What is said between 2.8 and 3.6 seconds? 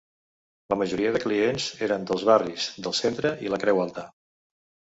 del Centre i